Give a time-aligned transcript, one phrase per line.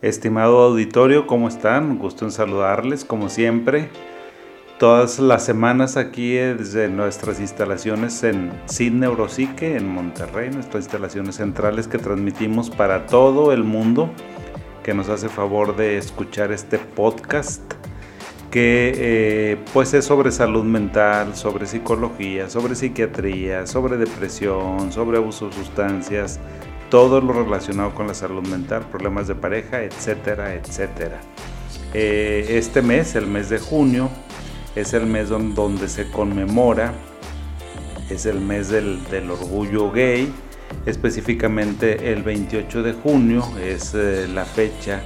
[0.00, 1.98] Estimado auditorio, ¿cómo están?
[1.98, 3.88] Gusto en saludarles, como siempre.
[4.78, 11.88] Todas las semanas aquí desde nuestras instalaciones en Sid Neuropsique, en Monterrey, nuestras instalaciones centrales
[11.88, 14.08] que transmitimos para todo el mundo,
[14.84, 17.60] que nos hace favor de escuchar este podcast
[18.52, 25.48] que eh, pues es sobre salud mental, sobre psicología, sobre psiquiatría, sobre depresión, sobre abuso
[25.48, 26.38] de sustancias,
[26.90, 31.20] todo lo relacionado con la salud mental, problemas de pareja, etcétera, etcétera.
[31.94, 34.10] Eh, este mes, el mes de junio,
[34.74, 36.92] es el mes donde se conmemora,
[38.10, 40.32] es el mes del, orgullo gay,
[40.86, 45.02] específicamente el 28 de junio es eh, la fecha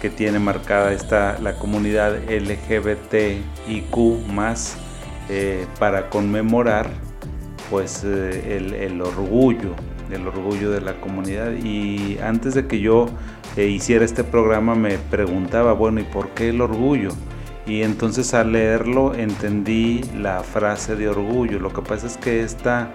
[0.00, 3.96] que tiene marcada esta, la comunidad LGBTIQ
[5.28, 6.90] eh, para conmemorar
[7.70, 9.74] pues el, el orgullo
[10.10, 11.52] el orgullo de la comunidad.
[11.52, 13.06] Y antes de que yo
[13.56, 17.10] eh, hiciera este programa me preguntaba, bueno, ¿y por qué el orgullo?
[17.66, 21.58] Y entonces al leerlo entendí la frase de orgullo.
[21.58, 22.92] Lo que pasa es que esta,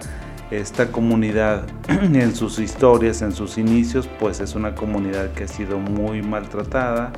[0.50, 5.78] esta comunidad en sus historias, en sus inicios, pues es una comunidad que ha sido
[5.78, 7.12] muy maltratada,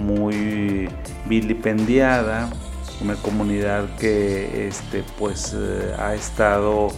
[0.00, 0.88] muy
[1.28, 2.48] vilipendiada,
[3.00, 6.88] una comunidad que este, pues eh, ha estado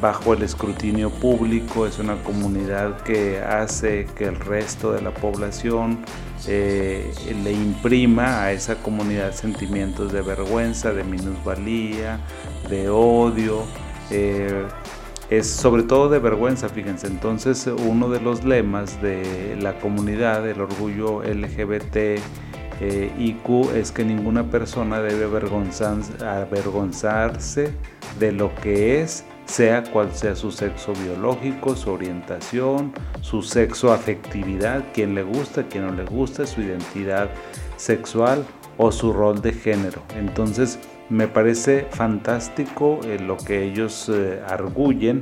[0.00, 5.98] bajo el escrutinio público, es una comunidad que hace que el resto de la población
[6.46, 12.20] eh, le imprima a esa comunidad sentimientos de vergüenza, de minusvalía,
[12.68, 13.64] de odio.
[14.10, 14.64] Eh,
[15.30, 17.06] es sobre todo de vergüenza, fíjense.
[17.06, 21.96] Entonces, uno de los lemas de la comunidad, el orgullo LGBT
[22.80, 27.72] eh, IQ, es que ninguna persona debe avergonzarse
[28.18, 34.84] de lo que es sea cual sea su sexo biológico, su orientación, su sexo afectividad,
[34.92, 37.30] quien le gusta, quien no le gusta, su identidad
[37.76, 38.44] sexual
[38.78, 40.02] o su rol de género.
[40.16, 40.78] Entonces
[41.10, 45.20] me parece fantástico eh, lo que ellos eh, arguyen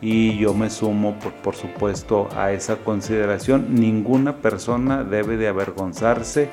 [0.00, 3.74] y yo me sumo por, por, supuesto a esa consideración.
[3.74, 6.48] Ninguna persona debe de avergonzarse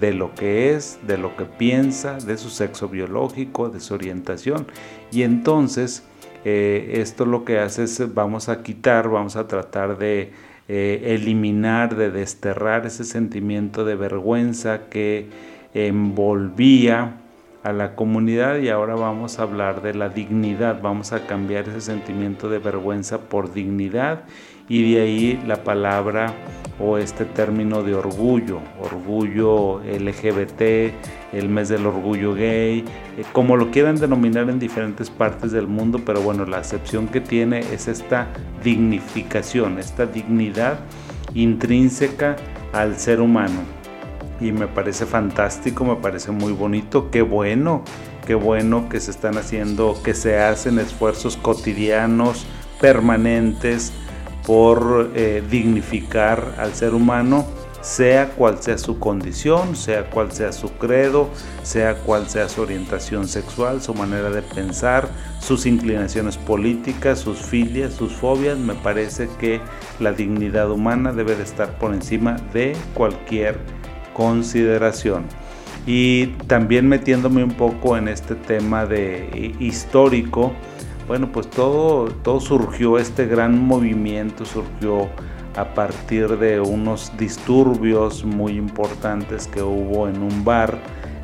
[0.00, 4.66] de lo que es, de lo que piensa, de su sexo biológico, de su orientación.
[5.10, 6.04] Y entonces
[6.44, 10.32] eh, esto lo que hace es vamos a quitar, vamos a tratar de
[10.68, 15.28] eh, eliminar, de desterrar ese sentimiento de vergüenza que
[15.74, 17.16] envolvía
[17.64, 21.80] a la comunidad y ahora vamos a hablar de la dignidad, vamos a cambiar ese
[21.80, 24.24] sentimiento de vergüenza por dignidad
[24.68, 26.34] y de ahí la palabra
[26.78, 30.92] o este término de orgullo, orgullo LGBT,
[31.32, 32.84] el mes del orgullo gay,
[33.16, 37.20] eh, como lo quieran denominar en diferentes partes del mundo, pero bueno, la acepción que
[37.20, 38.26] tiene es esta
[38.62, 40.78] dignificación, esta dignidad
[41.34, 42.36] intrínseca
[42.72, 43.60] al ser humano.
[44.40, 47.84] Y me parece fantástico, me parece muy bonito, qué bueno,
[48.26, 52.44] qué bueno que se están haciendo, que se hacen esfuerzos cotidianos,
[52.80, 53.92] permanentes,
[54.46, 57.46] por eh, dignificar al ser humano,
[57.80, 61.28] sea cual sea su condición, sea cual sea su credo,
[61.62, 67.92] sea cual sea su orientación sexual, su manera de pensar, sus inclinaciones políticas, sus filias,
[67.92, 68.58] sus fobias.
[68.58, 69.60] Me parece que
[70.00, 73.58] la dignidad humana debe de estar por encima de cualquier
[74.14, 75.24] consideración.
[75.86, 80.54] Y también metiéndome un poco en este tema de histórico,
[81.06, 85.08] bueno, pues todo, todo surgió, este gran movimiento surgió
[85.56, 90.78] a partir de unos disturbios muy importantes que hubo en un bar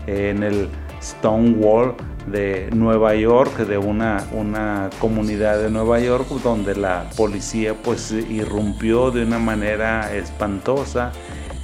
[0.07, 0.69] en el
[1.03, 1.95] Stonewall
[2.27, 9.11] de Nueva York, de una, una comunidad de Nueva York, donde la policía pues irrumpió
[9.11, 11.13] de una manera espantosa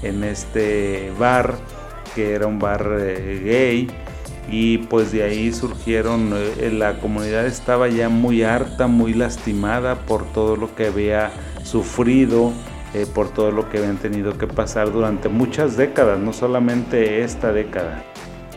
[0.03, 1.55] en este bar,
[2.15, 3.88] que era un bar eh, gay
[4.48, 10.24] y pues de ahí surgieron, eh, la comunidad estaba ya muy harta, muy lastimada por
[10.32, 11.32] todo lo que había
[11.64, 12.52] sufrido,
[12.94, 17.52] eh, por todo lo que habían tenido que pasar durante muchas décadas, no solamente esta
[17.52, 18.04] década.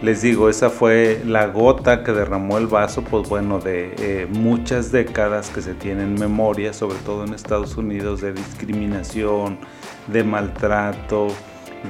[0.02, 4.94] Les digo, esa fue la gota que derramó el vaso, pues bueno, de eh, muchas
[4.94, 9.58] décadas que se tienen memoria, sobre todo en Estados Unidos, de discriminación,
[10.08, 11.28] de maltrato,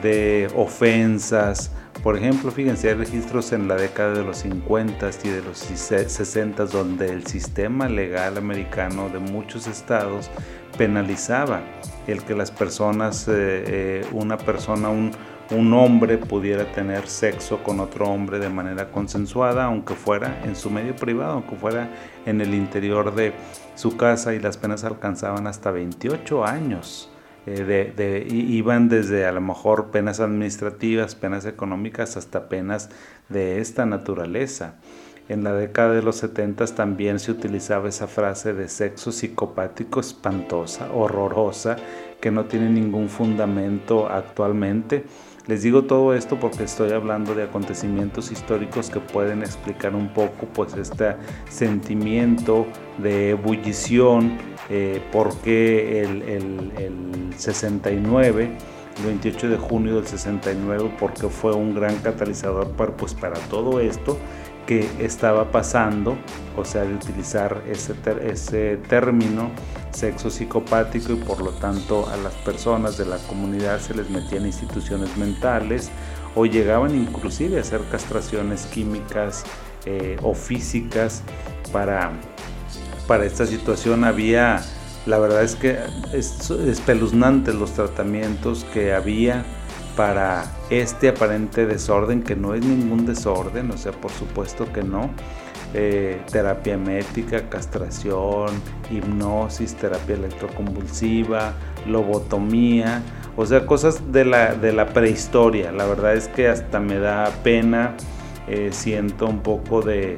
[0.02, 1.72] de ofensas,
[2.04, 6.66] por ejemplo, fíjense, hay registros en la década de los 50 y de los 60
[6.66, 10.30] donde el sistema legal americano de muchos estados
[10.78, 11.62] penalizaba
[12.08, 15.12] el que las personas, eh, eh, una persona, un,
[15.52, 20.70] un hombre pudiera tener sexo con otro hombre de manera consensuada, aunque fuera en su
[20.70, 21.90] medio privado, aunque fuera
[22.26, 23.34] en el interior de
[23.76, 27.09] su casa y las penas alcanzaban hasta 28 años.
[27.46, 32.90] Eh, de, iban desde a lo mejor penas administrativas, penas económicas, hasta penas
[33.30, 34.76] de esta naturaleza.
[35.30, 40.92] En la década de los 70 también se utilizaba esa frase de sexo psicopático espantosa,
[40.92, 41.78] horrorosa,
[42.20, 45.06] que no tiene ningún fundamento actualmente.
[45.50, 50.46] Les digo todo esto porque estoy hablando de acontecimientos históricos que pueden explicar un poco
[50.54, 51.16] pues este
[51.50, 52.68] sentimiento
[53.00, 54.38] de ebullición,
[54.70, 56.22] eh, porque el,
[56.78, 58.52] el 69
[59.00, 63.80] el 28 de junio del 69 porque fue un gran catalizador para, pues, para todo
[63.80, 64.18] esto
[64.70, 66.16] que estaba pasando,
[66.56, 69.50] o sea, de utilizar ese, ese término
[69.90, 74.46] sexo psicopático y por lo tanto a las personas de la comunidad se les metían
[74.46, 75.90] instituciones mentales
[76.36, 79.44] o llegaban inclusive a hacer castraciones químicas
[79.88, 81.24] eh, o físicas
[81.72, 82.12] para,
[83.08, 84.04] para esta situación.
[84.04, 84.64] Había,
[85.08, 85.80] la verdad es que
[86.14, 89.44] es espeluznante los tratamientos que había
[89.96, 95.10] para este aparente desorden, que no es ningún desorden, o sea, por supuesto que no.
[95.76, 98.48] Eh, terapia métrica, castración,
[98.90, 101.54] hipnosis, terapia electroconvulsiva,
[101.88, 103.04] lobotomía,
[103.38, 105.72] o sea, cosas de la, de la prehistoria.
[105.72, 107.96] La verdad es que hasta me da pena,
[108.48, 110.16] eh, siento un poco de,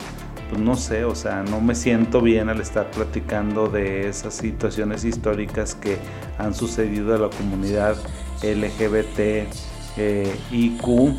[0.50, 5.03] pues no sé, o sea, no me siento bien al estar platicando de esas situaciones
[5.03, 5.98] históricas que
[6.38, 7.98] han sucedido a la comunidad
[8.42, 11.14] LGBT eh, IQ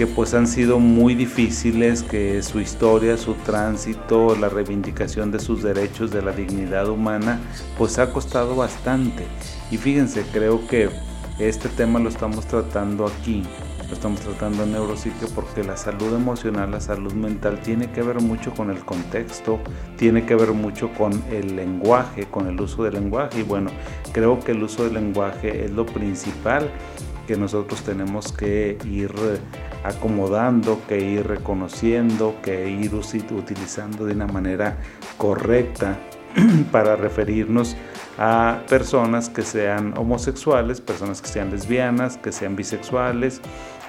[0.00, 5.62] que pues han sido muy difíciles, que su historia, su tránsito, la reivindicación de sus
[5.62, 7.38] derechos, de la dignidad humana,
[7.76, 9.26] pues ha costado bastante.
[9.70, 10.88] Y fíjense, creo que
[11.38, 13.42] este tema lo estamos tratando aquí,
[13.88, 18.22] lo estamos tratando en neuropsique porque la salud emocional, la salud mental tiene que ver
[18.22, 19.58] mucho con el contexto,
[19.98, 23.40] tiene que ver mucho con el lenguaje, con el uso del lenguaje.
[23.40, 23.70] Y bueno,
[24.12, 26.70] creo que el uso del lenguaje es lo principal
[27.30, 29.12] que nosotros tenemos que ir
[29.84, 34.78] acomodando, que ir reconociendo, que ir utilizando de una manera
[35.16, 35.96] correcta
[36.72, 37.76] para referirnos
[38.18, 43.40] a personas que sean homosexuales, personas que sean lesbianas, que sean bisexuales,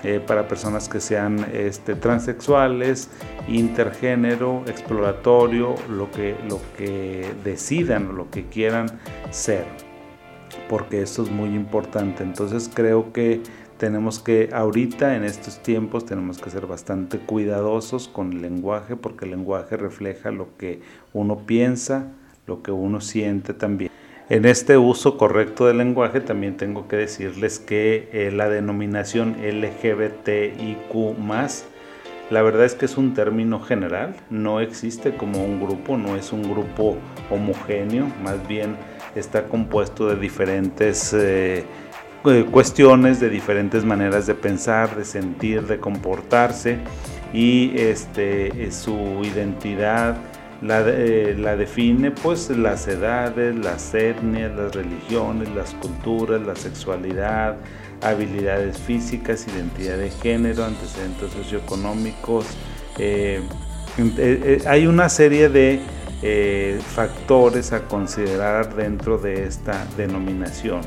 [0.04, 3.10] eh, para personas que sean este, transexuales,
[3.48, 9.00] intergénero, exploratorio, lo que, lo que decidan, lo que quieran
[9.32, 9.91] ser
[10.70, 12.24] porque esto es muy importante.
[12.24, 13.42] Entonces creo que
[13.78, 19.26] tenemos que, ahorita en estos tiempos, tenemos que ser bastante cuidadosos con el lenguaje, porque
[19.26, 20.82] el lenguaje refleja lo que
[21.14, 22.12] uno piensa,
[22.46, 23.92] lo que uno siente también.
[24.30, 30.94] En este uso correcto del lenguaje también tengo que decirles que eh, la denominación LGBTIQ
[32.32, 36.32] la verdad es que es un término general, no existe como un grupo, no es
[36.32, 36.96] un grupo
[37.30, 38.78] homogéneo, más bien
[39.16, 41.66] está compuesto de diferentes eh,
[42.26, 46.78] eh, cuestiones, de diferentes maneras de pensar, de sentir, de comportarse
[47.34, 50.18] y este, su identidad
[50.62, 57.56] la, eh, la, define pues las edades, las etnias, las religiones, las culturas, la sexualidad,
[58.02, 62.46] habilidades físicas, identidad de género, antecedentes socioeconómicos.
[64.68, 65.82] hay una serie de
[66.24, 70.82] eh, factores a considerar dentro de esta denominación.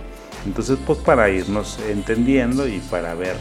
[0.47, 3.37] Entonces, pues para irnos entendiendo y para ver,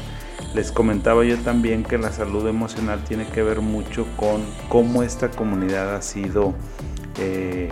[0.54, 5.30] les comentaba yo también que la salud emocional tiene que ver mucho con cómo esta
[5.30, 6.54] comunidad ha sido,
[7.20, 7.70] eh,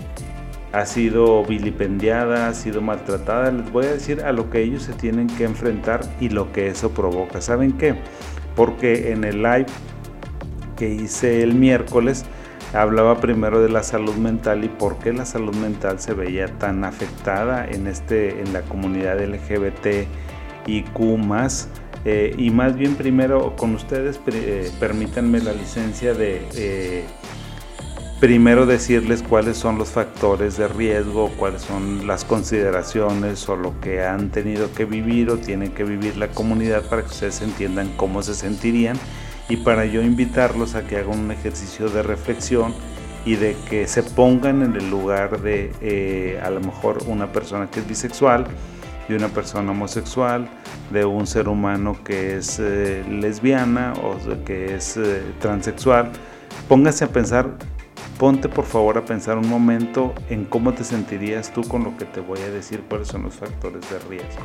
[0.72, 3.52] ha sido vilipendiada, ha sido maltratada.
[3.52, 6.68] Les voy a decir a lo que ellos se tienen que enfrentar y lo que
[6.68, 7.40] eso provoca.
[7.40, 7.96] ¿Saben qué?
[8.56, 9.68] Porque en el live
[10.76, 12.26] que hice el miércoles,
[12.74, 16.84] hablaba primero de la salud mental y por qué la salud mental se veía tan
[16.84, 20.08] afectada en, este, en la comunidad LGBT
[20.66, 21.20] y Q
[22.04, 27.06] eh, y más bien primero con ustedes eh, permítanme la licencia de eh,
[28.20, 34.04] primero decirles cuáles son los factores de riesgo, cuáles son las consideraciones o lo que
[34.04, 38.24] han tenido que vivir o tienen que vivir la comunidad para que ustedes entiendan cómo
[38.24, 38.98] se sentirían
[39.52, 42.74] y para yo invitarlos a que hagan un ejercicio de reflexión
[43.26, 47.70] y de que se pongan en el lugar de eh, a lo mejor una persona
[47.70, 48.46] que es bisexual,
[49.10, 50.48] de una persona homosexual,
[50.90, 54.16] de un ser humano que es eh, lesbiana o
[54.46, 56.10] que es eh, transexual.
[56.70, 57.58] Póngase a pensar,
[58.18, 62.06] ponte por favor a pensar un momento en cómo te sentirías tú con lo que
[62.06, 64.44] te voy a decir, cuáles son los factores de riesgo.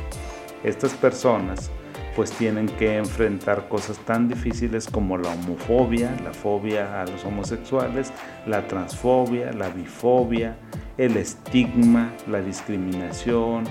[0.65, 1.71] Estas personas
[2.17, 8.11] pues tienen que enfrentar cosas tan difíciles como la homofobia, la fobia a los homosexuales,
[8.47, 10.57] la transfobia, la bifobia,
[10.97, 13.65] el estigma, la discriminación,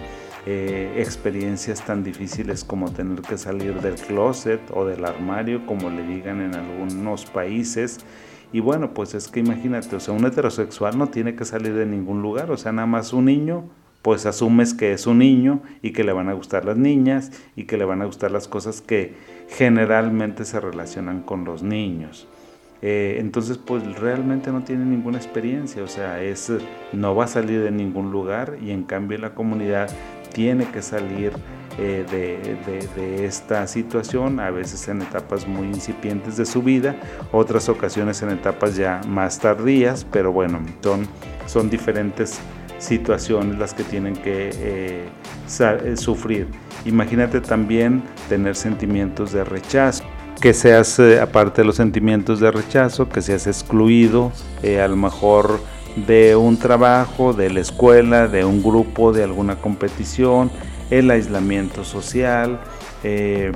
[0.47, 6.07] eh, experiencias tan difíciles como tener que salir del closet o del armario, como le
[6.07, 7.99] digan en algunos países.
[8.53, 11.85] Y bueno, pues es que imagínate, o sea, un heterosexual no tiene que salir de
[11.85, 13.65] ningún lugar, o sea, nada más un niño,
[14.07, 17.65] pues asumes que es un niño y que le van a gustar las niñas y
[17.65, 19.15] que le van a gustar las cosas que
[19.49, 22.29] generalmente se relacionan con los niños.
[22.83, 26.53] Eh, entonces, pues realmente no tiene ninguna experiencia, o sea, es,
[26.93, 29.91] no va a salir de ningún lugar y en cambio la comunidad
[30.33, 31.33] tiene que salir
[31.77, 36.95] eh, de, esta situación, a veces en etapas muy incipientes de su vida,
[37.33, 41.09] otras ocasiones en etapas ya más tardías, pero bueno, son,
[41.47, 42.39] son diferentes
[42.79, 46.49] situaciones las que tienen que eh, sufrir.
[46.85, 50.05] Imagínate también tener sentimientos de rechazo
[50.41, 54.97] que seas, eh, aparte de los sentimientos de rechazo, que seas excluido, eh, a lo
[54.97, 55.61] mejor
[56.07, 60.51] de un trabajo, de la escuela, de un grupo, de alguna competición,
[60.91, 62.61] el aislamiento social.
[63.03, 63.53] Eh,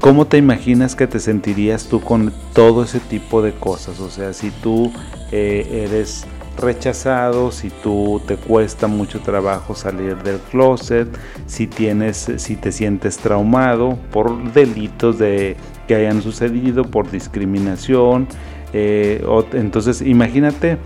[0.00, 4.00] ¿Cómo te imaginas que te sentirías tú con todo ese tipo de cosas?
[4.00, 4.90] O sea, si tú
[5.30, 6.26] eres
[6.58, 11.08] rechazado, si tú te cuesta mucho trabajo salir del closet,
[11.46, 18.28] si tienes, si te sientes traumado por delitos de que hayan sucedido, por discriminación.
[18.72, 20.78] Eh, entonces, imagínate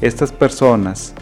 [0.00, 1.14] estas personas,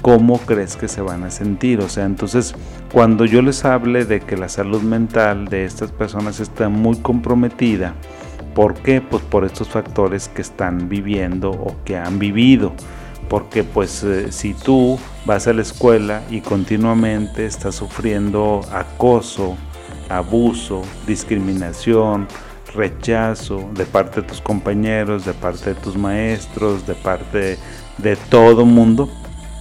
[0.00, 1.80] ¿cómo crees que se van a sentir?
[1.80, 2.54] O sea, entonces,
[2.92, 7.94] cuando yo les hable de que la salud mental de estas personas está muy comprometida,
[8.54, 9.00] ¿por qué?
[9.00, 12.72] Pues por estos factores que están viviendo o que han vivido.
[13.32, 19.56] Porque pues eh, si tú vas a la escuela y continuamente estás sufriendo acoso,
[20.10, 22.28] abuso, discriminación,
[22.74, 27.58] rechazo de parte de tus compañeros, de parte de tus maestros, de parte
[27.96, 29.08] de todo mundo,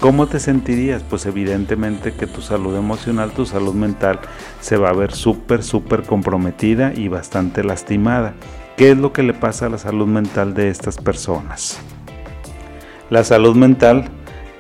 [0.02, 1.02] ¿cómo te sentirías?
[1.04, 4.20] Pues evidentemente que tu salud emocional, tu salud mental
[4.60, 8.34] se va a ver súper, súper comprometida y bastante lastimada.
[8.76, 11.80] ¿Qué es lo que le pasa a la salud mental de estas personas?
[13.12, 14.06] La salud mental,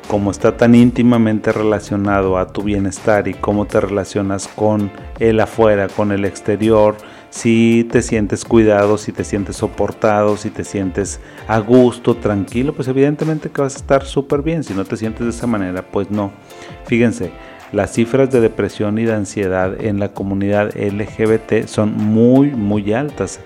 [0.10, 5.88] como está tan íntimamente relacionado a tu bienestar y cómo te relacionas con el afuera,
[5.88, 6.98] con el exterior,
[7.30, 12.90] si te sientes cuidado, si te sientes soportado, si te sientes a gusto, tranquilo, pues
[12.90, 14.66] evidentemente que vas a estar súper bien.
[14.66, 16.34] Si no te sientes de esa manera, pues no.
[16.88, 17.32] Fíjense,
[17.72, 23.40] las cifras de depresión y de ansiedad en la comunidad LGBT son muy, muy altas.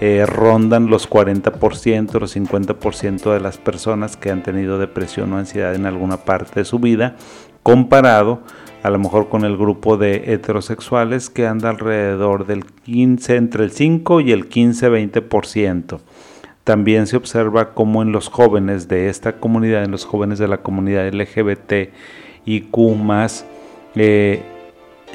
[0.00, 5.74] Eh, rondan los 40%, los 50% de las personas que han tenido depresión o ansiedad
[5.74, 7.16] en alguna parte de su vida,
[7.64, 8.42] comparado
[8.82, 13.72] a lo mejor con el grupo de heterosexuales que anda alrededor del 15, entre el
[13.72, 15.98] 5 y el 15-20%.
[16.62, 20.58] También se observa como en los jóvenes de esta comunidad, en los jóvenes de la
[20.58, 21.90] comunidad LGBT
[22.44, 22.96] y Q
[23.96, 24.42] eh,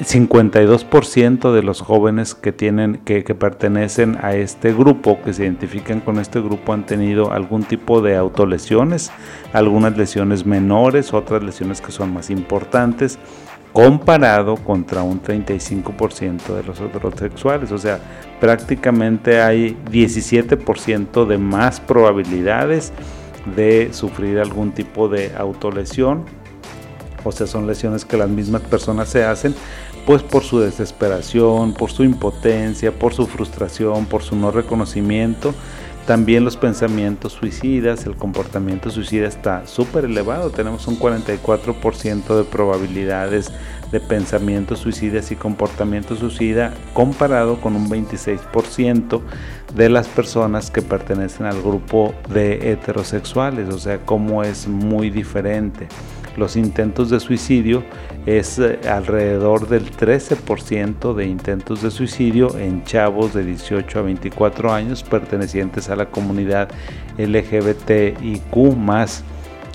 [0.00, 6.18] 52% de los jóvenes que tienen que, pertenecen a este grupo, que se identifican con
[6.18, 9.12] este grupo, han tenido algún tipo de autolesiones,
[9.52, 13.18] algunas lesiones menores, otras lesiones que son más importantes
[13.72, 17.72] comparado contra un 35% de los heterosexuales.
[17.72, 17.98] O sea,
[18.40, 22.92] prácticamente hay 17% de más probabilidades
[23.56, 26.24] de sufrir algún tipo de autolesión.
[27.24, 29.54] O sea, son lesiones que las mismas personas se hacen,
[30.06, 35.54] pues por su desesperación, por su impotencia, por su frustración, por su no reconocimiento
[36.06, 40.50] también los pensamientos suicidas, el comportamiento suicida está súper elevado.
[40.50, 43.50] Tenemos un 44% de probabilidades
[43.90, 49.22] de pensamientos suicidas y comportamiento suicida comparado con un 26%
[49.74, 53.72] de las personas que pertenecen al grupo de heterosexuales.
[53.72, 55.88] O sea, cómo es muy diferente
[56.36, 57.82] los intentos de suicidio
[58.26, 64.72] es eh, alrededor del 13% de intentos de suicidio en chavos de 18 a 24
[64.72, 66.68] años pertenecientes a la comunidad
[67.18, 68.56] LGBTIQ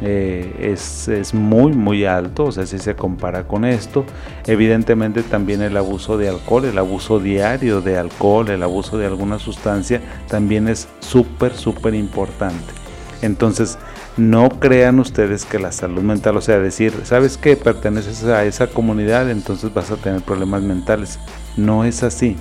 [0.02, 4.06] eh, es, es, muy muy alto, o sea, si se compara con esto,
[4.48, 9.40] evidentemente también el abuso de alcohol, el abuso diario de alcohol, el abuso de alguna
[9.40, 10.00] sustancia
[10.30, 12.74] también es súper súper importante.
[13.22, 13.78] Entonces,
[14.20, 18.68] no crean ustedes que la salud mental, o sea, decir, ¿sabes que perteneces a esa
[18.68, 21.20] comunidad, entonces vas a tener problemas mentales?
[21.58, 22.36] No es así.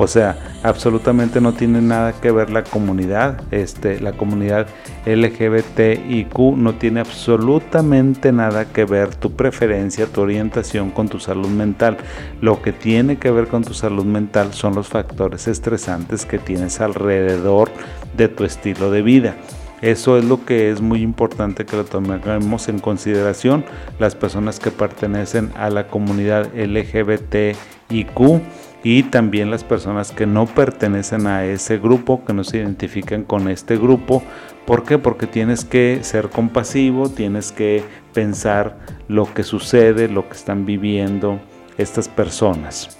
[0.00, 4.68] O sea, absolutamente no tiene nada que ver la comunidad, este, la comunidad
[5.06, 11.96] LGBTIQ no tiene absolutamente nada que ver tu preferencia, tu orientación con tu salud mental.
[12.40, 16.80] Lo que tiene que ver con tu salud mental son los factores estresantes que tienes
[16.80, 17.68] alrededor
[18.16, 19.36] de tu estilo de vida.
[19.80, 23.64] Eso es lo que es muy importante que lo tomemos en consideración
[24.00, 28.40] las personas que pertenecen a la comunidad LGBTIQ
[28.82, 33.48] y también las personas que no pertenecen a ese grupo, que no se identifican con
[33.48, 34.22] este grupo.
[34.66, 34.98] ¿Por qué?
[34.98, 37.82] Porque tienes que ser compasivo, tienes que
[38.12, 41.40] pensar lo que sucede, lo que están viviendo
[41.76, 42.98] estas personas.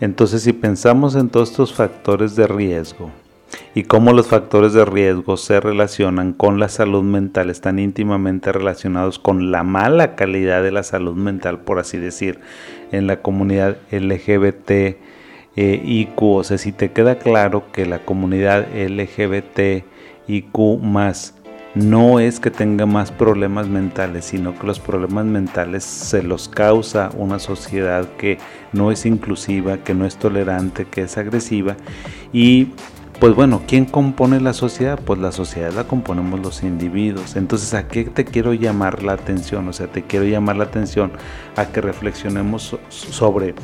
[0.00, 3.10] Entonces, si pensamos en todos estos factores de riesgo,
[3.74, 9.18] y cómo los factores de riesgo se relacionan con la salud mental, están íntimamente relacionados
[9.18, 12.40] con la mala calidad de la salud mental, por así decir,
[12.92, 14.96] en la comunidad LGBT.
[15.56, 19.84] IQ, o sea, si te queda claro que la comunidad LGBT
[20.26, 21.34] IQ más
[21.74, 27.10] no es que tenga más problemas mentales, sino que los problemas mentales se los causa
[27.16, 28.38] una sociedad que
[28.72, 31.76] no es inclusiva, que no es tolerante, que es agresiva
[32.32, 32.68] y
[33.20, 34.98] pues bueno, ¿quién compone la sociedad?
[34.98, 37.36] Pues la sociedad la componemos los individuos.
[37.36, 39.68] Entonces, ¿a qué te quiero llamar la atención?
[39.68, 41.12] O sea, te quiero llamar la atención
[41.54, 43.54] a que reflexionemos sobre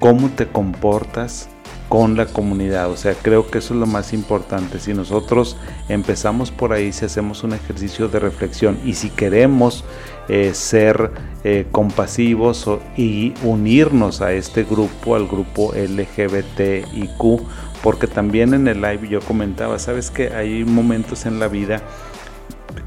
[0.00, 1.48] cómo te comportas
[1.88, 2.90] con la comunidad.
[2.90, 4.80] O sea, creo que eso es lo más importante.
[4.80, 5.56] Si nosotros
[5.88, 9.84] empezamos por ahí, si hacemos un ejercicio de reflexión y si queremos
[10.28, 17.40] eh, ser eh, compasivos y unirnos a este grupo, al grupo LGBTIQ,
[17.82, 21.82] porque también en el live yo comentaba, sabes que hay momentos en la vida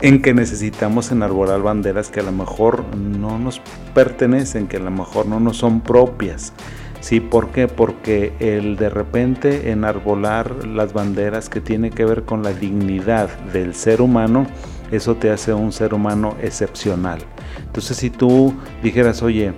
[0.01, 3.61] en que necesitamos enarbolar banderas que a lo mejor no nos
[3.93, 6.53] pertenecen, que a lo mejor no nos son propias.
[6.99, 7.19] ¿Sí?
[7.19, 7.67] ¿Por qué?
[7.67, 13.75] Porque el de repente enarbolar las banderas que tiene que ver con la dignidad del
[13.75, 14.47] ser humano,
[14.89, 17.19] eso te hace un ser humano excepcional.
[17.65, 19.53] Entonces si tú dijeras, oye,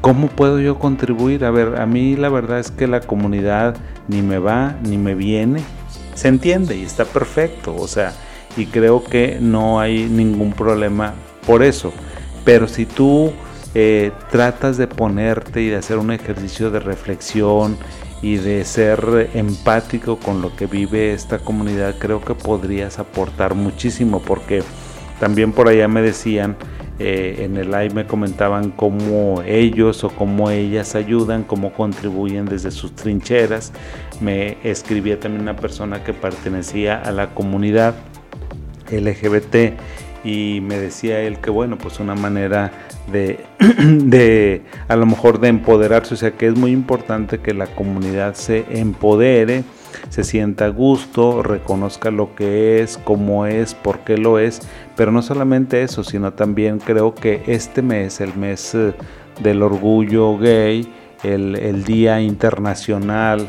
[0.00, 1.44] ¿Cómo puedo yo contribuir?
[1.44, 3.76] A ver, a mí la verdad es que la comunidad
[4.08, 5.62] ni me va ni me viene.
[6.14, 7.76] Se entiende y está perfecto.
[7.76, 8.14] O sea,
[8.56, 11.14] y creo que no hay ningún problema
[11.46, 11.92] por eso.
[12.44, 13.32] Pero si tú
[13.74, 17.76] eh, tratas de ponerte y de hacer un ejercicio de reflexión
[18.22, 24.20] y de ser empático con lo que vive esta comunidad, creo que podrías aportar muchísimo
[24.20, 24.62] porque
[25.20, 26.56] también por allá me decían
[27.02, 32.70] eh, en el live me comentaban cómo ellos o cómo ellas ayudan, cómo contribuyen desde
[32.70, 33.72] sus trincheras.
[34.20, 37.94] Me escribía también una persona que pertenecía a la comunidad
[38.90, 39.80] LGBT
[40.24, 42.70] y me decía él que bueno, pues una manera
[43.10, 47.66] de, de a lo mejor de empoderarse, o sea que es muy importante que la
[47.66, 49.64] comunidad se empodere
[50.08, 54.60] se sienta a gusto, reconozca lo que es, cómo es, por qué lo es,
[54.96, 58.94] pero no solamente eso, sino también creo que este mes, el mes eh,
[59.42, 60.88] del orgullo gay,
[61.22, 63.46] el, Día Internacional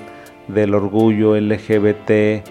[0.47, 2.43] del Orgullo LGBT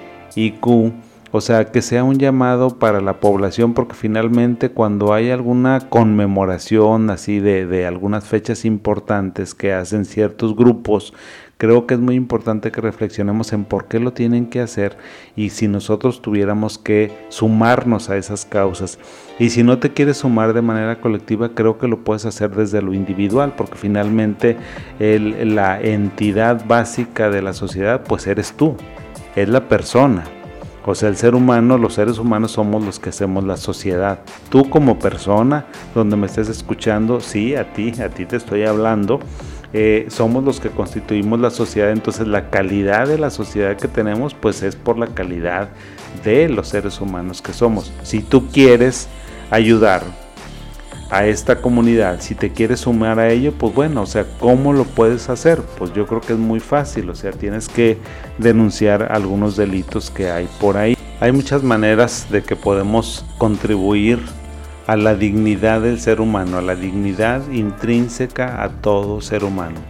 [0.60, 0.92] Q,
[1.32, 7.10] o sea, que sea un llamado para la población, porque finalmente cuando hay alguna conmemoración
[7.10, 11.12] así de, de, algunas fechas importantes que hacen ciertos grupos
[11.60, 14.96] Creo que es muy importante que reflexionemos en por qué lo tienen que hacer
[15.36, 18.98] y si nosotros tuviéramos que sumarnos a esas causas.
[19.38, 22.80] Y si no te quieres sumar de manera colectiva, creo que lo puedes hacer desde
[22.80, 24.56] lo individual, porque finalmente
[24.98, 28.74] la entidad básica de la sociedad, pues eres tú,
[29.36, 30.24] es la persona.
[30.86, 34.20] O sea, el ser humano, los seres humanos somos los que hacemos la sociedad.
[34.48, 39.20] Tú como persona, donde me estés escuchando, sí, a ti, a ti te estoy hablando
[39.72, 44.34] eh, somos los que constituimos la sociedad, entonces la calidad de la sociedad que tenemos
[44.34, 45.68] pues es por la calidad
[46.24, 47.92] de los seres humanos que somos.
[48.02, 49.08] Si tú quieres
[49.50, 50.02] ayudar
[51.10, 54.84] a esta comunidad, si te quieres sumar a ello, pues bueno, o sea, ¿cómo lo
[54.84, 55.60] puedes hacer?
[55.78, 57.98] Pues yo creo que es muy fácil, o sea, tienes que
[58.38, 60.96] denunciar algunos delitos que hay por ahí.
[61.20, 64.20] Hay muchas maneras de que podemos contribuir
[64.86, 69.80] a la dignidad del ser humano, a la dignidad intrínseca a todo ser humano.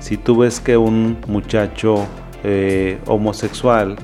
[0.00, 2.06] Si tú ves que un muchacho
[2.42, 3.96] eh, homosexual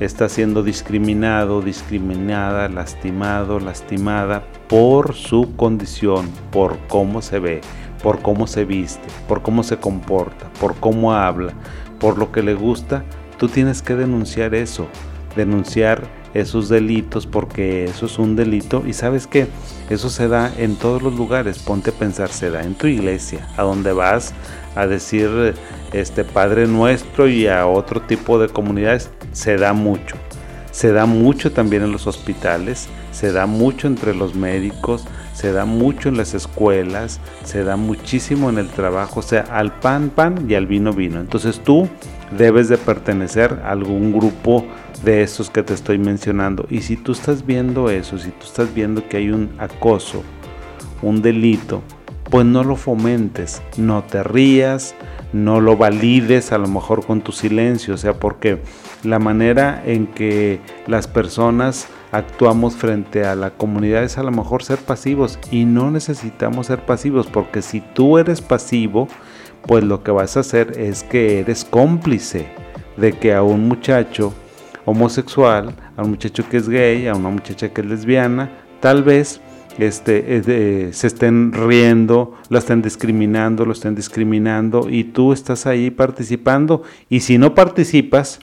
[0.00, 7.60] está siendo discriminado, discriminada, lastimado, lastimada por su condición, por cómo se ve,
[8.02, 11.52] por cómo se viste, por cómo se comporta, por cómo habla,
[11.98, 13.04] por lo que le gusta,
[13.38, 14.86] tú tienes que denunciar eso,
[15.34, 16.02] denunciar
[16.40, 19.46] esos delitos porque eso es un delito y sabes que
[19.90, 23.48] eso se da en todos los lugares, ponte a pensar, se da en tu iglesia,
[23.56, 24.34] a donde vas
[24.74, 25.54] a decir
[25.92, 30.16] este Padre Nuestro y a otro tipo de comunidades, se da mucho.
[30.70, 35.64] Se da mucho también en los hospitales, se da mucho entre los médicos, se da
[35.64, 40.44] mucho en las escuelas, se da muchísimo en el trabajo, o sea, al pan pan
[40.50, 41.18] y al vino vino.
[41.18, 41.88] Entonces tú
[42.30, 44.64] debes de pertenecer a algún grupo
[45.04, 46.66] de estos que te estoy mencionando.
[46.70, 50.22] Y si tú estás viendo eso, si tú estás viendo que hay un acoso,
[51.02, 51.82] un delito,
[52.30, 54.94] pues no lo fomentes, no te rías,
[55.32, 58.60] no lo valides a lo mejor con tu silencio, o sea, porque
[59.04, 64.62] la manera en que las personas actuamos frente a la comunidad es a lo mejor
[64.62, 69.08] ser pasivos y no necesitamos ser pasivos porque si tú eres pasivo,
[69.66, 72.46] pues lo que vas a hacer es que eres cómplice
[72.96, 74.32] de que a un muchacho
[74.84, 78.50] homosexual, a un muchacho que es gay, a una muchacha que es lesbiana,
[78.80, 79.40] tal vez
[79.78, 86.82] este, se estén riendo, la estén discriminando, lo estén discriminando y tú estás ahí participando
[87.10, 88.40] y si no participas,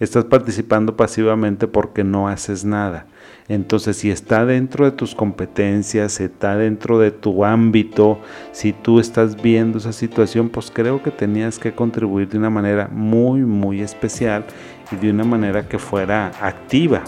[0.00, 3.06] estás participando pasivamente porque no haces nada.
[3.48, 8.18] Entonces, si está dentro de tus competencias, está dentro de tu ámbito,
[8.52, 12.88] si tú estás viendo esa situación, pues creo que tenías que contribuir de una manera
[12.90, 14.46] muy, muy especial
[14.90, 17.02] y de una manera que fuera activa,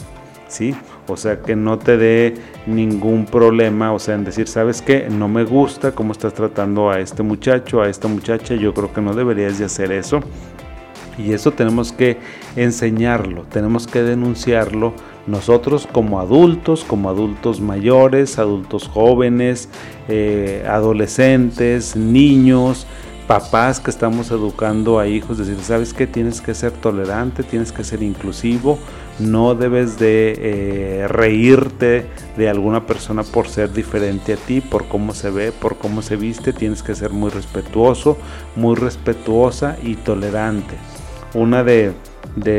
[0.47, 0.75] ¿sí?
[1.09, 2.35] O sea, que no te dé
[2.67, 5.09] ningún problema, o sea, en decir, ¿sabes qué?
[5.09, 9.01] No me gusta cómo estás tratando a este muchacho, a esta muchacha, yo creo que
[9.01, 10.21] no deberías de hacer eso.
[11.17, 12.19] Y eso tenemos que
[12.57, 14.93] enseñarlo, tenemos que denunciarlo
[15.27, 19.69] nosotros como adultos, como adultos mayores, adultos jóvenes,
[20.09, 22.87] eh, adolescentes, niños,
[23.27, 26.07] papás que estamos educando a hijos, decir, ¿sabes qué?
[26.07, 28.79] Tienes que ser tolerante, tienes que ser inclusivo,
[29.19, 35.13] no debes de eh, reírte de alguna persona por ser diferente a ti, por cómo
[35.13, 38.17] se ve, por cómo se viste, tienes que ser muy respetuoso,
[38.55, 40.77] muy respetuosa y tolerante.
[41.35, 41.93] Una de,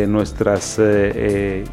[0.08, 1.64] nuestras eh,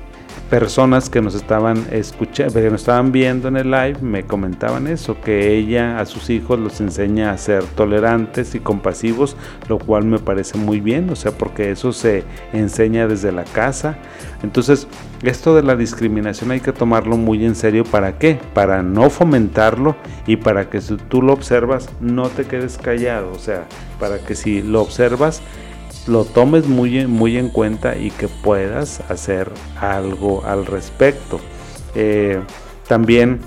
[0.51, 5.21] personas que nos estaban escuchando, que nos estaban viendo en el live, me comentaban eso,
[5.21, 9.37] que ella a sus hijos los enseña a ser tolerantes y compasivos,
[9.69, 13.97] lo cual me parece muy bien, o sea, porque eso se enseña desde la casa.
[14.43, 14.87] Entonces,
[15.23, 17.85] esto de la discriminación hay que tomarlo muy en serio.
[17.85, 18.39] ¿Para qué?
[18.53, 23.39] Para no fomentarlo y para que si tú lo observas, no te quedes callado, o
[23.39, 23.65] sea,
[23.99, 25.41] para que si lo observas,
[26.07, 31.41] lo tomes muy, muy en cuenta y que puedas hacer algo al respecto.
[31.95, 32.41] Eh,
[32.89, 33.41] también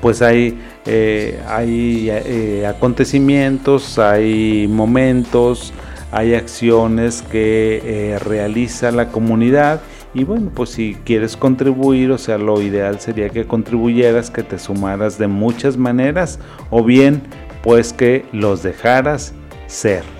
[0.00, 5.72] pues hay, eh, hay eh, acontecimientos, hay momentos,
[6.12, 9.80] hay acciones que realiza la comunidad
[10.14, 14.58] y bueno, pues si quieres contribuir, o sea, lo ideal sería que contribuyeras, que te
[14.58, 16.38] sumaras de muchas maneras
[16.70, 17.22] o bien
[17.62, 19.34] pues que los dejaras
[19.66, 20.17] ser.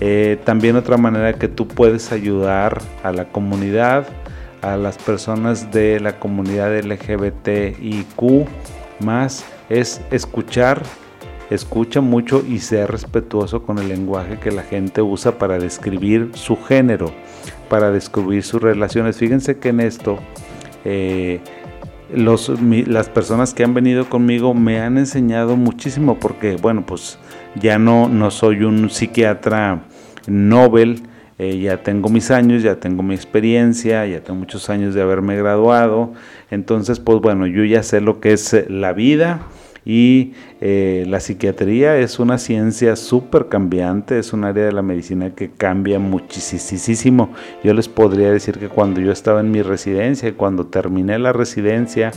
[0.00, 4.06] Eh, también otra manera que tú puedes ayudar a la comunidad,
[4.60, 8.48] a las personas de la comunidad LGBTIQ
[9.00, 10.82] más es escuchar,
[11.50, 16.56] escucha mucho y ser respetuoso con el lenguaje que la gente usa para describir su
[16.56, 17.12] género,
[17.68, 19.16] para describir sus relaciones.
[19.16, 20.18] Fíjense que en esto
[20.84, 21.40] eh,
[22.14, 27.18] las personas que han venido conmigo me han enseñado muchísimo porque, bueno, pues
[27.54, 29.82] ya no, no soy un psiquiatra
[30.26, 31.02] Nobel,
[31.38, 35.36] eh, ya tengo mis años, ya tengo mi experiencia, ya tengo muchos años de haberme
[35.36, 36.12] graduado,
[36.50, 39.40] entonces pues bueno, yo ya sé lo que es eh, la vida
[39.84, 45.34] y eh, la psiquiatría es una ciencia súper cambiante, es un área de la medicina
[45.34, 47.30] que cambia muchísimo.
[47.62, 52.12] Yo les podría decir que cuando yo estaba en mi residencia, cuando terminé la residencia,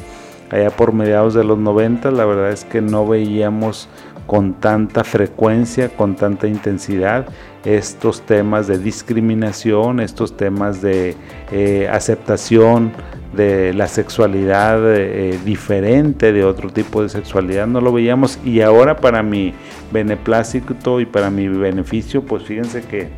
[0.50, 3.90] allá por mediados de los 90, la verdad es que no veíamos
[4.28, 7.26] con tanta frecuencia, con tanta intensidad
[7.64, 11.16] estos temas de discriminación, estos temas de
[11.52, 12.92] eh, aceptación
[13.36, 18.40] de la sexualidad eh, diferente de otro tipo de sexualidad, no lo veíamos.
[18.46, 19.54] Y ahora para mi
[19.92, 23.10] beneplácito y para mi beneficio, pues fíjense que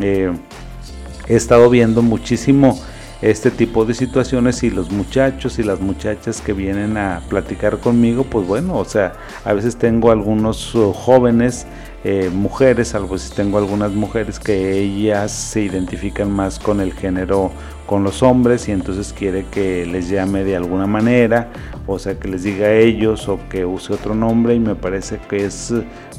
[0.00, 0.32] eh,
[1.28, 2.78] he estado viendo muchísimo
[3.20, 8.24] este tipo de situaciones y los muchachos y las muchachas que vienen a platicar conmigo,
[8.24, 11.66] pues bueno, o sea, a veces tengo algunos uh, jóvenes,
[12.04, 17.50] eh, mujeres, algo si tengo algunas mujeres que ellas se identifican más con el género
[17.88, 21.48] con los hombres y entonces quiere que les llame de alguna manera,
[21.86, 25.18] o sea, que les diga a ellos o que use otro nombre y me parece
[25.26, 25.72] que es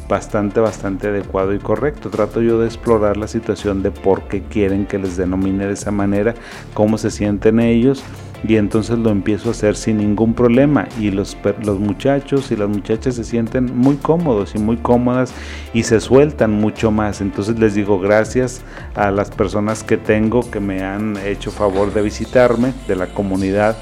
[0.07, 2.09] bastante, bastante adecuado y correcto.
[2.09, 5.91] Trato yo de explorar la situación de por qué quieren que les denomine de esa
[5.91, 6.33] manera,
[6.73, 8.03] cómo se sienten ellos
[8.47, 12.69] y entonces lo empiezo a hacer sin ningún problema y los, los muchachos y las
[12.69, 15.33] muchachas se sienten muy cómodos y muy cómodas
[15.73, 17.21] y se sueltan mucho más.
[17.21, 18.61] Entonces les digo gracias
[18.95, 23.77] a las personas que tengo que me han hecho favor de visitarme, de la comunidad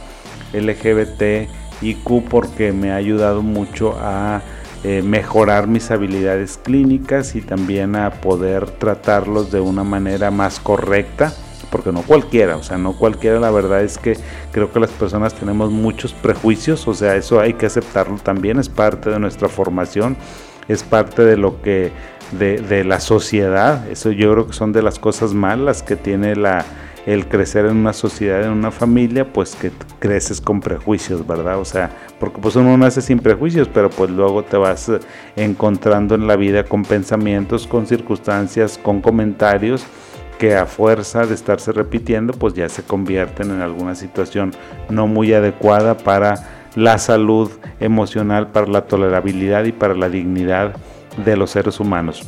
[0.54, 1.50] LGBT
[1.82, 4.41] y Q porque me ha ayudado mucho a
[4.84, 11.34] eh, mejorar mis habilidades clínicas y también a poder tratarlos de una manera más correcta
[11.70, 14.18] porque no cualquiera, o sea, no cualquiera, la verdad es que
[14.52, 18.70] creo que las personas tenemos muchos prejuicios, o sea, eso hay que aceptarlo también, es
[18.70, 20.18] parte de nuestra formación,
[20.68, 21.92] es parte de lo que,
[22.32, 26.36] de, de la sociedad, eso yo creo que son de las cosas malas que tiene
[26.36, 26.66] la,
[27.08, 31.58] el crecer en una sociedad, en una familia, pues que creces con prejuicios, ¿verdad?
[31.58, 35.00] O sea, porque pues uno nace sin prejuicios, pero pues luego te vas eh,
[35.38, 39.86] encontrando en la vida con pensamientos, con circunstancias, con comentarios
[40.38, 44.54] que a fuerza de estarse repitiendo, pues ya se convierten en alguna situación
[44.89, 50.76] no muy adecuada para la salud emocional, para la tolerabilidad y para la dignidad
[51.26, 52.28] de los seres humanos.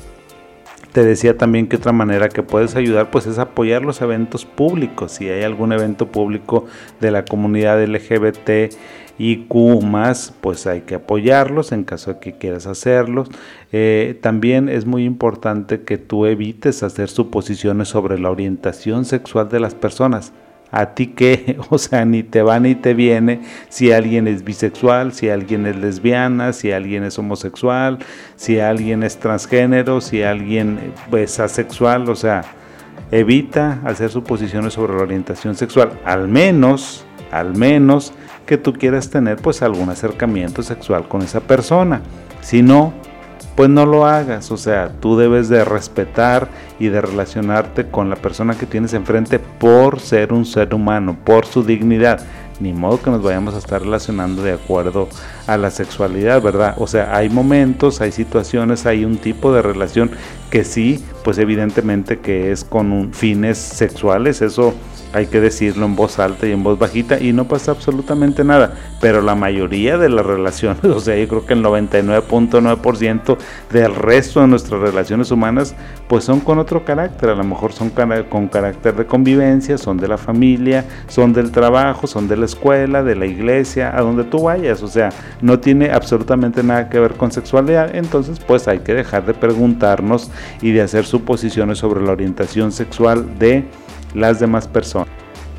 [0.91, 5.11] Te decía también que otra manera que puedes ayudar pues es apoyar los eventos públicos.
[5.11, 6.65] Si hay algún evento público
[6.99, 8.73] de la comunidad LGBT
[9.19, 13.27] y Q más, pues hay que apoyarlos en caso de que quieras hacerlos.
[13.73, 19.59] Eh, también es muy importante que tú evites hacer suposiciones sobre la orientación sexual de
[19.59, 20.31] las personas.
[20.71, 25.11] A ti que, o sea, ni te va ni te viene si alguien es bisexual,
[25.11, 27.99] si alguien es lesbiana, si alguien es homosexual,
[28.37, 32.43] si alguien es transgénero, si alguien es asexual, o sea,
[33.11, 38.13] evita hacer suposiciones sobre la orientación sexual, al menos, al menos
[38.49, 42.01] que tú quieras tener pues algún acercamiento sexual con esa persona.
[42.41, 42.93] Si no,
[43.55, 44.49] pues no lo hagas.
[44.49, 46.47] O sea, tú debes de respetar
[46.79, 51.45] y de relacionarte con la persona que tienes enfrente por ser un ser humano, por
[51.45, 52.25] su dignidad.
[52.59, 55.09] Ni modo que nos vayamos a estar relacionando de acuerdo
[55.45, 56.73] a la sexualidad, ¿verdad?
[56.79, 60.09] O sea, hay momentos, hay situaciones, hay un tipo de relación
[60.49, 64.73] que sí, pues evidentemente que es con fines sexuales, eso
[65.13, 68.73] hay que decirlo en voz alta y en voz bajita y no pasa absolutamente nada.
[69.01, 73.37] Pero la mayoría de las relaciones, o sea, yo creo que el 99.9%
[73.71, 75.75] del resto de nuestras relaciones humanas,
[76.07, 77.29] pues son con otro carácter.
[77.29, 77.91] A lo mejor son
[78.29, 83.03] con carácter de convivencia, son de la familia, son del trabajo, son de la escuela,
[83.03, 84.81] de la iglesia, a donde tú vayas.
[84.83, 85.09] O sea,
[85.41, 87.95] no tiene absolutamente nada que ver con sexualidad.
[87.95, 93.37] Entonces, pues hay que dejar de preguntarnos y de hacer suposiciones sobre la orientación sexual
[93.39, 93.65] de
[94.13, 95.09] las demás personas.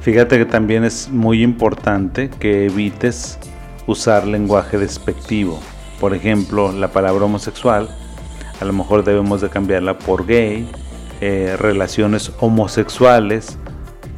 [0.00, 3.38] Fíjate que también es muy importante que evites
[3.86, 5.60] usar lenguaje despectivo.
[6.00, 7.88] Por ejemplo, la palabra homosexual,
[8.60, 10.66] a lo mejor debemos de cambiarla por gay,
[11.20, 13.58] eh, relaciones homosexuales,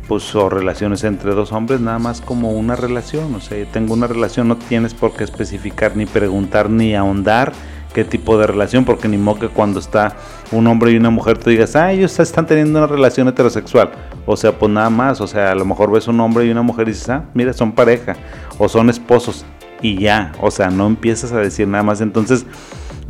[0.06, 3.34] pues o relaciones entre dos hombres, nada más como una relación.
[3.34, 7.52] O sea, tengo una relación, no tienes por qué especificar ni preguntar ni ahondar
[7.92, 10.16] qué tipo de relación, porque ni modo que cuando está
[10.52, 13.90] un hombre y una mujer tú digas, ah, ellos están teniendo una relación heterosexual.
[14.26, 16.62] O sea, pues nada más, o sea, a lo mejor ves un hombre y una
[16.62, 18.16] mujer y dices, ah, mira, son pareja
[18.58, 19.44] o son esposos
[19.82, 22.00] y ya, o sea, no empiezas a decir nada más.
[22.00, 22.46] Entonces,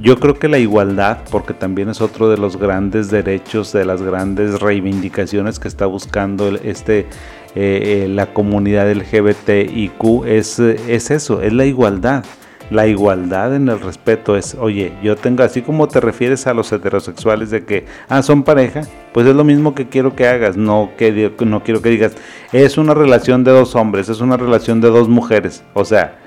[0.01, 4.03] yo creo que la igualdad, porque también es otro de los grandes derechos, de las
[4.03, 7.07] grandes reivindicaciones que está buscando este, eh,
[7.55, 12.25] eh, la comunidad LGBTIQ, es, es eso, es la igualdad.
[12.71, 16.73] La igualdad en el respeto es, oye, yo tengo, así como te refieres a los
[16.73, 20.91] heterosexuales de que, ah, son pareja, pues es lo mismo que quiero que hagas, no,
[20.97, 22.13] que, no quiero que digas,
[22.53, 26.19] es una relación de dos hombres, es una relación de dos mujeres, o sea,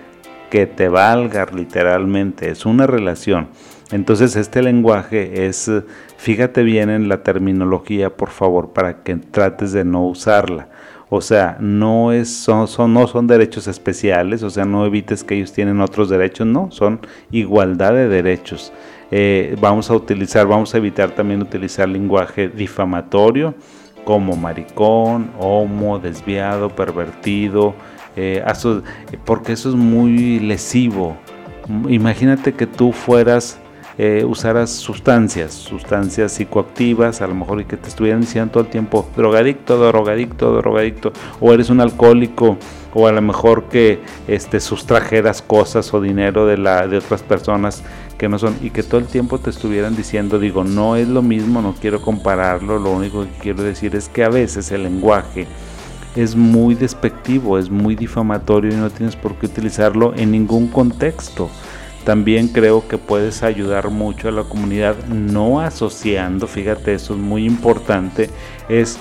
[0.52, 3.48] que te valga literalmente, es una relación.
[3.92, 5.72] Entonces este lenguaje es,
[6.18, 10.70] fíjate bien en la terminología, por favor, para que trates de no usarla.
[11.10, 15.36] O sea, no, es, son, son, no son derechos especiales, o sea, no evites que
[15.36, 17.00] ellos tienen otros derechos, no, son
[17.32, 18.74] igualdad de derechos.
[19.12, 23.54] Eh, vamos a utilizar, vamos a evitar también utilizar lenguaje difamatorio
[24.04, 27.76] como maricón, homo, desviado, pervertido,
[28.16, 28.44] eh,
[29.26, 31.18] porque eso es muy lesivo.
[31.90, 33.60] Imagínate que tú fueras
[33.98, 38.70] eh, usaras sustancias, sustancias psicoactivas, a lo mejor y que te estuvieran diciendo todo el
[38.70, 42.58] tiempo drogadicto, drogadicto, drogadicto, o eres un alcohólico,
[42.94, 47.84] o a lo mejor que este, sustrajeras cosas o dinero de, la, de otras personas
[48.18, 51.22] que no son, y que todo el tiempo te estuvieran diciendo, digo, no es lo
[51.22, 55.48] mismo, no quiero compararlo, lo único que quiero decir es que a veces el lenguaje
[56.16, 61.50] es muy despectivo, es muy difamatorio y no tienes por qué utilizarlo en ningún contexto.
[62.06, 67.46] También creo que puedes ayudar mucho a la comunidad no asociando, fíjate, eso es muy
[67.46, 68.30] importante,
[68.70, 69.00] es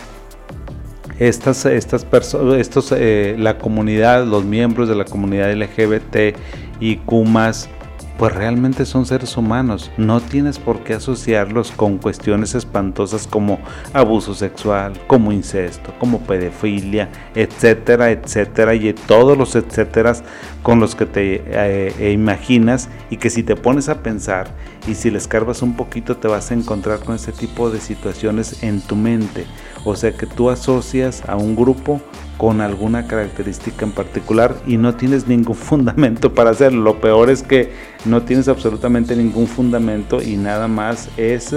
[1.19, 6.37] estas, estas personas, eh, la comunidad, los miembros de la comunidad LGBT
[6.81, 7.69] y Kumas
[8.19, 9.91] pues realmente son seres humanos.
[9.97, 13.59] No tienes por qué asociarlos con cuestiones espantosas como
[13.93, 20.23] abuso sexual, como incesto, como pedofilia, etcétera, etcétera, y todos los etcéteras
[20.63, 24.49] con los que te eh, eh, imaginas y que si te pones a pensar
[24.87, 28.63] y si le escarbas un poquito te vas a encontrar con ese tipo de situaciones
[28.63, 29.47] en tu mente.
[29.85, 32.01] O sea que tú asocias a un grupo
[32.37, 36.83] con alguna característica en particular y no tienes ningún fundamento para hacerlo.
[36.83, 37.73] Lo peor es que
[38.05, 41.55] no tienes absolutamente ningún fundamento y nada más es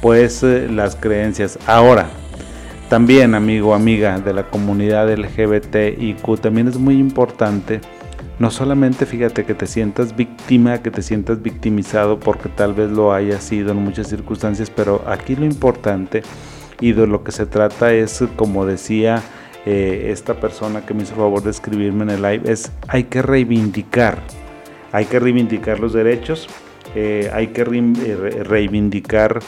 [0.00, 1.58] pues las creencias.
[1.66, 2.08] Ahora,
[2.88, 7.80] también amigo, amiga de la comunidad LGBTIQ, también es muy importante
[8.40, 13.12] no solamente fíjate que te sientas víctima, que te sientas victimizado porque tal vez lo
[13.12, 16.22] haya sido en muchas circunstancias, pero aquí lo importante
[16.80, 19.22] y de lo que se trata es, como decía
[19.66, 23.20] eh, esta persona que me hizo favor de escribirme en el live, es hay que
[23.20, 24.18] reivindicar,
[24.90, 26.48] hay que reivindicar los derechos,
[26.94, 29.40] eh, hay que eh, reivindicar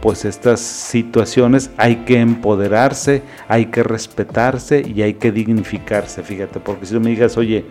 [0.00, 6.86] pues estas situaciones, hay que empoderarse, hay que respetarse y hay que dignificarse, fíjate, porque
[6.86, 7.64] si tú me digas, oye,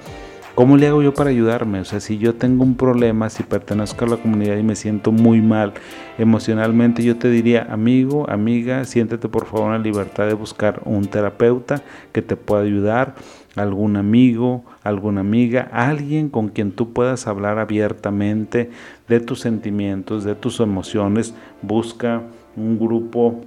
[0.56, 1.80] ¿Cómo le hago yo para ayudarme?
[1.80, 5.12] O sea, si yo tengo un problema, si pertenezco a la comunidad y me siento
[5.12, 5.74] muy mal
[6.20, 11.08] emocionalmente, yo te diría, amigo, amiga, siéntete por favor en la libertad de buscar un
[11.08, 13.16] terapeuta que te pueda ayudar,
[13.56, 18.70] algún amigo, alguna amiga, alguien con quien tú puedas hablar abiertamente
[19.08, 21.34] de tus sentimientos, de tus emociones.
[21.64, 22.22] Busca
[22.56, 23.42] un grupo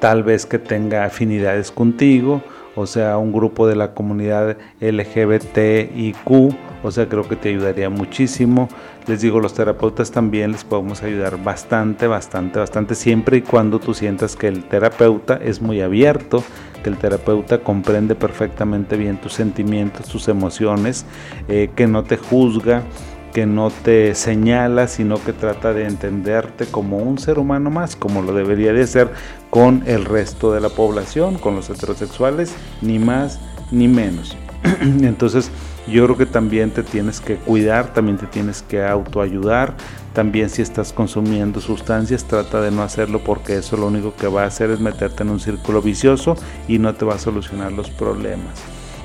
[0.00, 2.42] tal vez que tenga afinidades contigo
[2.76, 8.68] o sea, un grupo de la comunidad LGBTIQ, o sea, creo que te ayudaría muchísimo.
[9.06, 13.94] Les digo, los terapeutas también les podemos ayudar bastante, bastante, bastante, siempre y cuando tú
[13.94, 16.42] sientas que el terapeuta es muy abierto,
[16.82, 21.06] que el terapeuta comprende perfectamente bien tus sentimientos, tus emociones,
[21.48, 22.82] eh, que no te juzga
[23.34, 28.22] que no te señala, sino que trata de entenderte como un ser humano más, como
[28.22, 29.10] lo debería de ser
[29.54, 33.38] con el resto de la población, con los heterosexuales, ni más
[33.70, 34.36] ni menos.
[34.80, 35.48] Entonces,
[35.86, 39.76] yo creo que también te tienes que cuidar, también te tienes que autoayudar.
[40.12, 44.42] También si estás consumiendo sustancias, trata de no hacerlo porque eso lo único que va
[44.42, 46.34] a hacer es meterte en un círculo vicioso
[46.66, 48.60] y no te va a solucionar los problemas.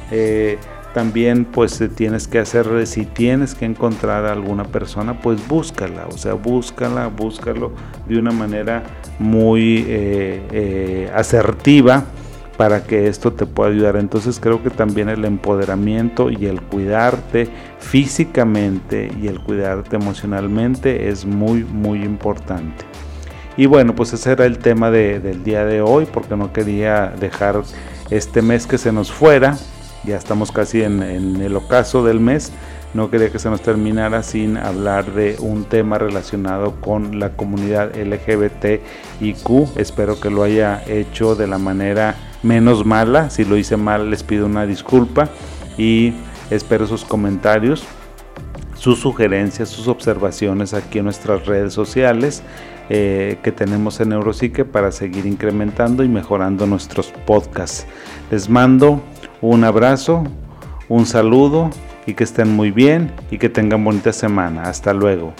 [0.10, 0.58] Eh,
[0.94, 6.18] también pues tienes que hacer, si tienes que encontrar a alguna persona, pues búscala, o
[6.18, 7.74] sea, búscala, búscalo
[8.08, 8.84] de una manera
[9.20, 12.06] muy eh, eh, asertiva
[12.58, 13.96] para que esto te pueda ayudar.
[13.96, 17.48] Entonces creo que también el empoderamiento y el cuidarte
[17.80, 22.84] físicamente y el cuidarte emocionalmente es muy, muy importante.
[23.56, 27.62] Y bueno, pues ese era el tema del día de hoy, porque no quería dejar
[28.10, 29.58] este mes que se nos fuera
[30.04, 32.52] ya estamos casi en, el ocaso del mes.
[32.94, 37.96] No quería que se nos terminara sin hablar de un tema relacionado con la comunidad
[37.96, 39.78] LGBTIQ.
[39.78, 43.30] Espero que lo haya hecho de la manera menos mala.
[43.30, 45.30] Si lo hice mal, les pido una disculpa
[45.78, 46.14] y
[46.50, 47.84] espero sus comentarios,
[48.74, 52.42] sus sugerencias, sus observaciones aquí en nuestras redes sociales
[52.92, 57.86] eh, que tenemos en Neuropsique para seguir incrementando y mejorando nuestros podcasts.
[58.32, 59.04] Les mando
[59.42, 60.24] un abrazo,
[60.88, 61.70] un saludo
[62.06, 64.64] y que estén muy bien y que tengan bonita semana.
[64.64, 65.34] Hasta luego.